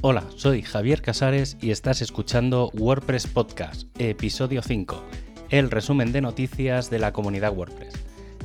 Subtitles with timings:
[0.00, 5.02] Hola, soy Javier Casares y estás escuchando WordPress Podcast, episodio 5,
[5.50, 7.94] el resumen de noticias de la comunidad WordPress.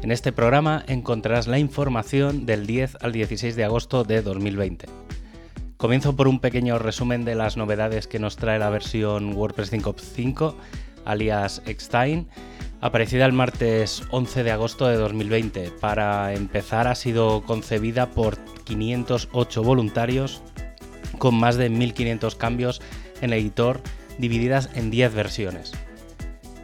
[0.00, 4.86] En este programa encontrarás la información del 10 al 16 de agosto de 2020.
[5.76, 10.54] Comienzo por un pequeño resumen de las novedades que nos trae la versión WordPress 5.5,
[11.04, 12.28] alias Xtime,
[12.80, 15.70] aparecida el martes 11 de agosto de 2020.
[15.82, 20.42] Para empezar, ha sido concebida por 508 voluntarios
[21.22, 22.82] con más de 1500 cambios
[23.20, 23.80] en el editor
[24.18, 25.70] divididas en 10 versiones.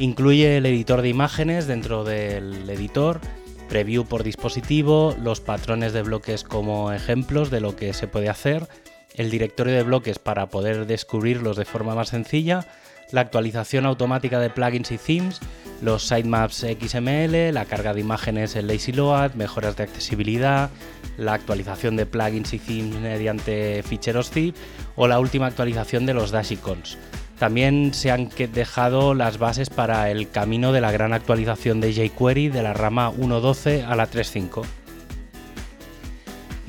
[0.00, 3.20] Incluye el editor de imágenes dentro del editor,
[3.68, 8.66] preview por dispositivo, los patrones de bloques como ejemplos de lo que se puede hacer,
[9.14, 12.66] el directorio de bloques para poder descubrirlos de forma más sencilla,
[13.12, 15.38] la actualización automática de plugins y themes,
[15.82, 20.70] los sitemaps XML, la carga de imágenes en Lazy Load, mejoras de accesibilidad,
[21.16, 24.56] la actualización de plugins y themes mediante ficheros zip
[24.96, 26.98] o la última actualización de los dash icons.
[27.38, 32.48] También se han dejado las bases para el camino de la gran actualización de jQuery
[32.50, 34.79] de la rama 1.12 a la 3.5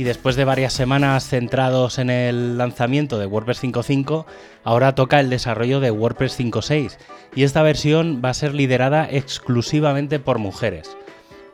[0.02, 4.26] y después de varias semanas centrados en el lanzamiento de WordPress 5.5,
[4.64, 6.98] ahora toca el desarrollo de WordPress 5.6
[7.36, 10.98] y esta versión va a ser liderada exclusivamente por mujeres.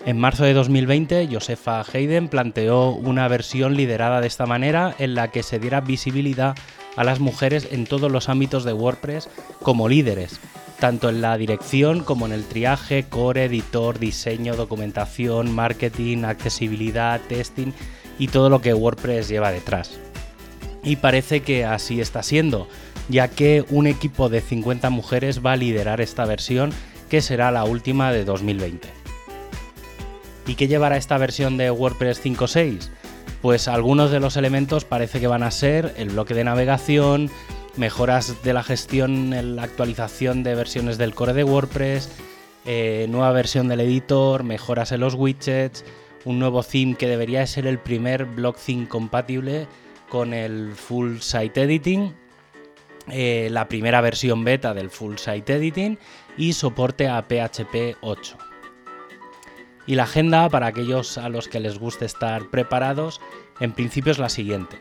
[0.06, 5.30] En marzo de 2020, Josefa Hayden planteó una versión liderada de esta manera en la
[5.30, 6.56] que se diera visibilidad
[6.95, 9.28] a las mujeres en todos los ámbitos de WordPress
[9.62, 10.40] como líderes,
[10.80, 17.73] tanto en la dirección como en el triaje, core, editor, diseño, documentación, marketing, accesibilidad, testing
[18.19, 19.99] y todo lo que WordPress lleva detrás.
[20.83, 22.67] Y parece que así está siendo,
[23.09, 26.71] ya que un equipo de 50 mujeres va a liderar esta versión
[27.09, 28.88] que será la última de 2020.
[30.45, 32.89] ¿Y qué llevará esta versión de WordPress 5.6?
[33.41, 37.29] Pues algunos de los elementos parece que van a ser el bloque de navegación,
[37.75, 42.09] mejoras de la gestión en la actualización de versiones del core de WordPress,
[42.66, 45.85] eh, nueva versión del editor, mejoras en los widgets,
[46.27, 49.65] un nuevo theme que debería ser el primer block theme compatible
[50.09, 52.13] con el full site editing,
[53.09, 55.97] eh, la primera versión beta del full site editing
[56.35, 58.38] y soporte a PHP 8.
[59.85, 63.21] Y la agenda para aquellos a los que les guste estar preparados,
[63.61, 64.77] en principio es la siguiente.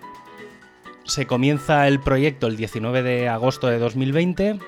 [1.04, 4.58] Se comienza el proyecto el 19 de agosto de 2020.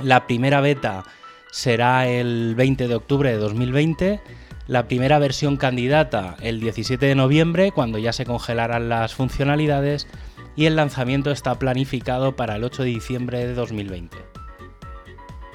[0.00, 1.02] La primera beta
[1.50, 4.20] será el 20 de octubre de 2020
[4.68, 10.06] la primera versión candidata el 17 de noviembre, cuando ya se congelarán las funcionalidades,
[10.54, 14.16] y el lanzamiento está planificado para el 8 de diciembre de 2020.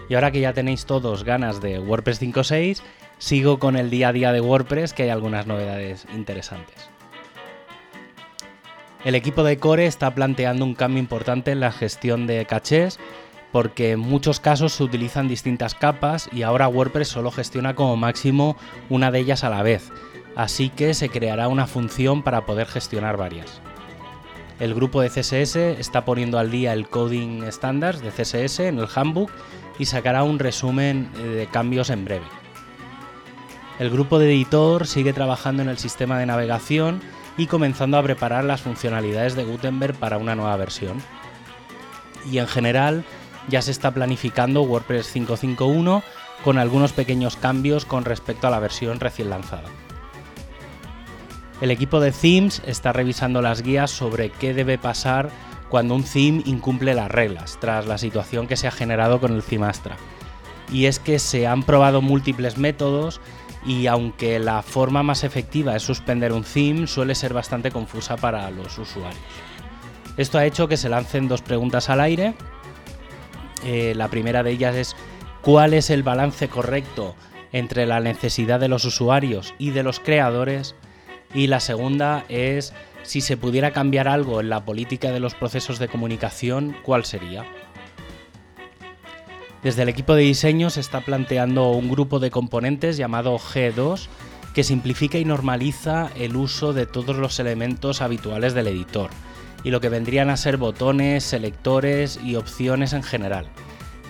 [0.09, 2.81] Y ahora que ya tenéis todos ganas de WordPress 5.6,
[3.19, 6.89] sigo con el día a día de WordPress, que hay algunas novedades interesantes.
[9.05, 12.99] El equipo de Core está planteando un cambio importante en la gestión de cachés
[13.53, 18.57] porque en muchos casos se utilizan distintas capas y ahora WordPress solo gestiona como máximo
[18.89, 19.91] una de ellas a la vez,
[20.35, 23.61] así que se creará una función para poder gestionar varias.
[24.59, 28.87] El grupo de CSS está poniendo al día el coding standards de CSS en el
[28.93, 29.29] handbook
[29.77, 32.25] y sacará un resumen de cambios en breve.
[33.77, 37.01] El grupo de editor sigue trabajando en el sistema de navegación
[37.37, 41.01] y comenzando a preparar las funcionalidades de Gutenberg para una nueva versión.
[42.31, 43.03] Y en general,
[43.47, 46.03] ya se está planificando WordPress 5.5.1
[46.43, 49.69] con algunos pequeños cambios con respecto a la versión recién lanzada.
[51.61, 55.29] El equipo de themes está revisando las guías sobre qué debe pasar
[55.69, 59.43] cuando un theme incumple las reglas, tras la situación que se ha generado con el
[59.43, 59.95] theme Astra.
[60.71, 63.21] Y es que se han probado múltiples métodos
[63.65, 68.49] y aunque la forma más efectiva es suspender un theme, suele ser bastante confusa para
[68.51, 69.23] los usuarios.
[70.17, 72.35] Esto ha hecho que se lancen dos preguntas al aire
[73.65, 74.95] eh, la primera de ellas es
[75.41, 77.15] cuál es el balance correcto
[77.51, 80.75] entre la necesidad de los usuarios y de los creadores.
[81.33, 82.73] Y la segunda es
[83.03, 87.45] si se pudiera cambiar algo en la política de los procesos de comunicación, ¿cuál sería?
[89.61, 94.07] Desde el equipo de diseño se está planteando un grupo de componentes llamado G2
[94.53, 99.09] que simplifica y normaliza el uso de todos los elementos habituales del editor
[99.63, 103.47] y lo que vendrían a ser botones, selectores y opciones en general.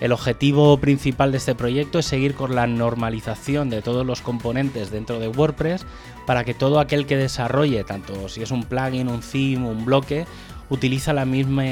[0.00, 4.90] El objetivo principal de este proyecto es seguir con la normalización de todos los componentes
[4.90, 5.86] dentro de WordPress
[6.26, 10.26] para que todo aquel que desarrolle, tanto si es un plugin, un theme, un bloque,
[10.68, 11.64] utilice la misma,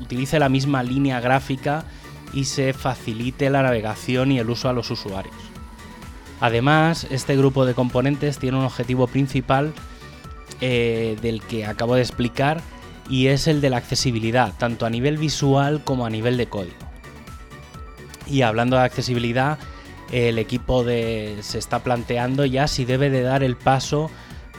[0.00, 1.84] utilice la misma línea gráfica
[2.32, 5.34] y se facilite la navegación y el uso a los usuarios.
[6.40, 9.72] Además, este grupo de componentes tiene un objetivo principal
[10.60, 12.62] eh, del que acabo de explicar
[13.10, 16.76] y es el de la accesibilidad, tanto a nivel visual como a nivel de código.
[18.26, 19.58] Y hablando de accesibilidad,
[20.12, 24.10] el equipo de, se está planteando ya si debe de dar el paso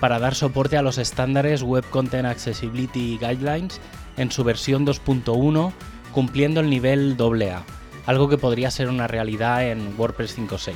[0.02, 3.80] para dar soporte a los estándares Web Content Accessibility Guidelines
[4.18, 5.72] en su versión 2.1,
[6.12, 7.64] cumpliendo el nivel AA,
[8.06, 10.74] algo que podría ser una realidad en WordPress 5.6.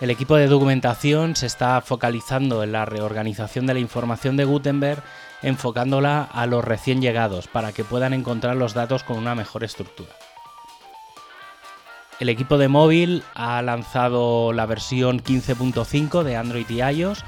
[0.00, 5.02] El equipo de documentación se está focalizando en la reorganización de la información de Gutenberg,
[5.42, 10.10] enfocándola a los recién llegados para que puedan encontrar los datos con una mejor estructura.
[12.20, 17.24] El equipo de móvil ha lanzado la versión 15.5 de Android y iOS.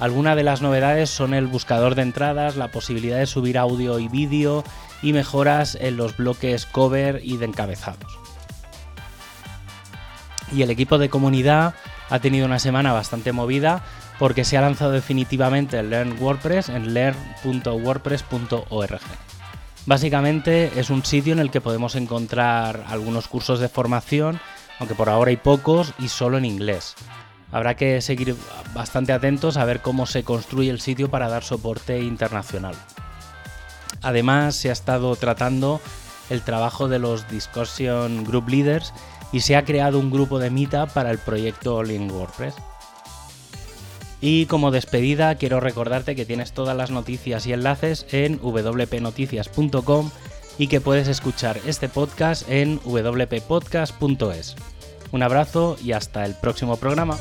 [0.00, 4.08] Algunas de las novedades son el buscador de entradas, la posibilidad de subir audio y
[4.08, 4.64] vídeo
[5.00, 8.18] y mejoras en los bloques cover y de encabezados.
[10.50, 11.74] Y el equipo de comunidad
[12.10, 13.84] ha tenido una semana bastante movida
[14.18, 19.00] porque se ha lanzado definitivamente el Learn WordPress en learn.wordpress.org.
[19.84, 24.38] Básicamente es un sitio en el que podemos encontrar algunos cursos de formación,
[24.78, 26.94] aunque por ahora hay pocos y solo en inglés.
[27.50, 28.36] Habrá que seguir
[28.74, 32.74] bastante atentos a ver cómo se construye el sitio para dar soporte internacional.
[34.02, 35.80] Además, se ha estado tratando
[36.30, 38.94] el trabajo de los Discussion Group Leaders
[39.32, 42.54] y se ha creado un grupo de Meetup para el proyecto All in WordPress.
[44.22, 50.10] Y como despedida quiero recordarte que tienes todas las noticias y enlaces en wpnoticias.com
[50.58, 54.56] y que puedes escuchar este podcast en wppodcast.es.
[55.10, 57.18] Un abrazo y hasta el próximo programa.